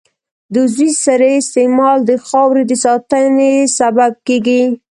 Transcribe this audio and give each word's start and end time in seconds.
د 0.53 0.55
عضوي 0.65 0.89
سرې 1.05 1.31
استعمال 1.41 1.97
د 2.09 2.11
خاورې 2.27 2.63
د 2.67 2.71
ساتنې 2.85 3.51
سبب 3.79 4.11
کېږي. 4.27 4.63